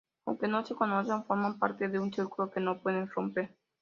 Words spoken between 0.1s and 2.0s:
Aunque no se conocen forman parte de